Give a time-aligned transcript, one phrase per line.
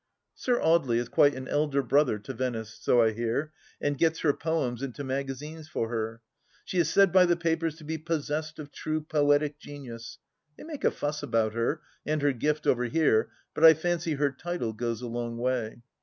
[0.33, 4.33] Sir Audely is quite an elder brother to Venice, so I hear, and gets her
[4.33, 6.21] poems into magazines for her.
[6.65, 10.17] She is said by the papers to" be possessed of true poetic genius."
[10.57, 14.31] They make a fuss about her and her gift over here, but I fancy her
[14.31, 15.83] title goes a long way.